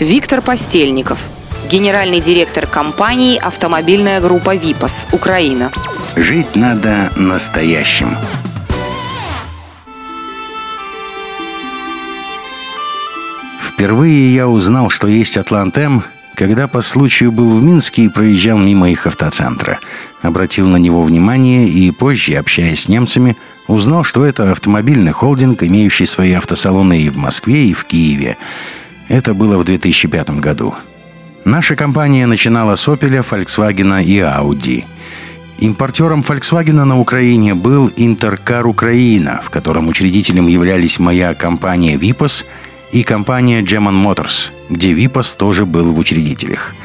[0.00, 1.18] Виктор Постельников,
[1.70, 5.70] генеральный директор компании «Автомобильная группа ВИПАС», Украина.
[6.16, 8.16] Жить надо настоящим.
[13.60, 16.02] Впервые я узнал, что есть Атлантем,
[16.34, 19.80] когда по случаю был в Минске и проезжал мимо их автоцентра.
[20.22, 23.36] Обратил на него внимание и позже, общаясь с немцами,
[23.66, 28.38] узнал, что это автомобильный холдинг, имеющий свои автосалоны и в Москве, и в Киеве.
[29.10, 30.72] Это было в 2005 году.
[31.44, 34.84] Наша компания начинала с Opel, Volkswagen и Audi.
[35.58, 42.46] Импортером Volkswagen на Украине был Интеркар Украина, в котором учредителем являлись моя компания «Випас»
[42.92, 46.76] и компания German Motors, где Випас тоже был в учредителях.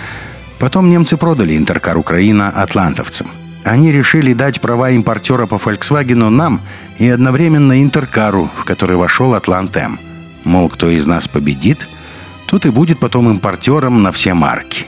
[0.57, 3.27] Потом немцы продали Интеркар Украина атлантовцам.
[3.63, 6.61] Они решили дать права импортера по Volkswagen нам
[6.97, 9.99] и одновременно Интеркару, в который вошел Атлант М.
[10.43, 11.87] Мол, кто из нас победит,
[12.55, 14.85] тот и будет потом импортером на все марки.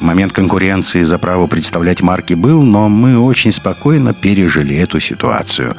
[0.00, 5.74] Момент конкуренции за право представлять марки был, но мы очень спокойно пережили эту ситуацию.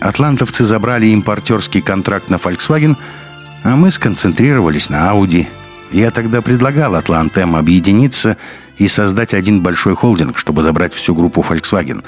[0.00, 2.96] Атлантовцы забрали импортерский контракт на Volkswagen–
[3.64, 5.46] а мы сконцентрировались на Audi.
[5.90, 8.36] Я тогда предлагал Атлантем объединиться
[8.76, 12.04] и создать один большой холдинг, чтобы забрать всю группу Volkswagen.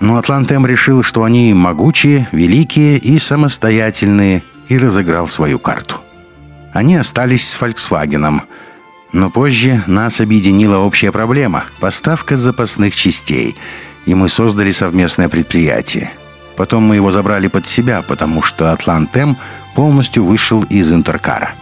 [0.00, 6.02] Но Атлантем решил, что они могучие, великие и самостоятельные, и разыграл свою карту.
[6.72, 8.42] Они остались с Volkswagen.
[9.12, 13.56] Но позже нас объединила общая проблема– поставка запасных частей,
[14.04, 16.10] и мы создали совместное предприятие.
[16.56, 19.36] Потом мы его забрали под себя, потому что Атлантем
[19.74, 21.52] полностью вышел из Интеркара.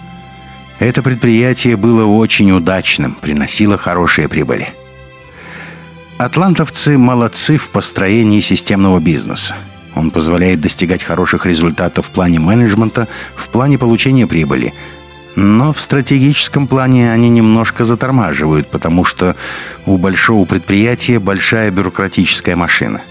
[0.79, 4.73] Это предприятие было очень удачным, приносило хорошие прибыли.
[6.19, 9.55] Атлантовцы молодцы в построении системного бизнеса.
[9.95, 14.75] Он позволяет достигать хороших результатов в плане менеджмента, в плане получения прибыли.
[15.37, 19.37] Но в стратегическом плане они немножко затормаживают, потому что
[19.85, 23.03] у большого предприятия большая бюрократическая машина–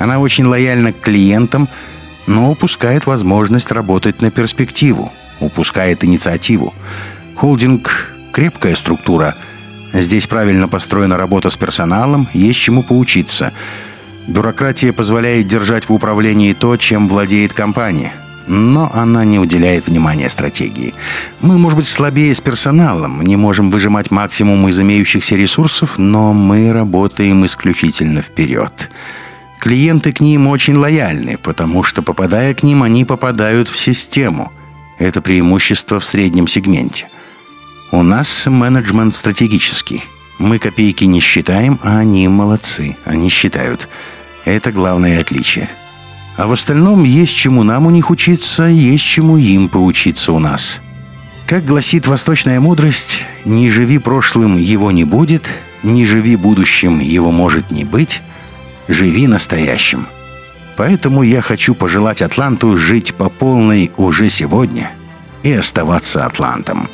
[0.00, 1.68] она очень лояльна к клиентам,
[2.26, 6.74] но упускает возможность работать на перспективу, упускает инициативу.
[7.36, 9.36] Холдинг– крепкая структура.
[9.92, 13.52] Здесь правильно построена работа с персоналом, есть чему поучиться.
[14.26, 18.14] Бюрократия позволяет держать в управлении то, чем владеет компания–
[18.50, 20.92] но она не уделяет внимания стратегии.
[21.40, 26.72] Мы, может быть, слабее с персоналом, не можем выжимать максимум из имеющихся ресурсов, но мы
[26.72, 28.90] работаем исключительно вперед.
[29.60, 34.50] Клиенты к ним очень лояльны, потому что, попадая к ним, они попадают в систему.
[34.98, 37.08] Это преимущество в среднем сегменте.
[37.92, 40.02] У нас менеджмент стратегический.
[40.38, 42.96] Мы копейки не считаем, а они молодцы.
[43.04, 43.88] Они считают.
[44.44, 45.68] Это главное отличие.
[46.36, 50.80] А в остальном есть чему нам у них учиться, есть чему им поучиться у нас.
[51.46, 55.44] Как гласит восточная мудрость, «Не живи прошлым, его не будет,
[55.82, 58.22] не живи будущим, его может не быть,
[58.86, 60.06] живи настоящим.
[60.76, 64.92] Поэтому я хочу пожелать Атланту жить по полной уже сегодня
[65.42, 66.88] и оставаться Атлантом.